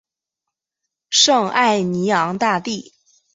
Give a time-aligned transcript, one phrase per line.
[1.11, 2.91] 圣艾尼昂大地。